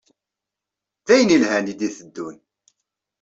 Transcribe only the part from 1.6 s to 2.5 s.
i d-iteddun.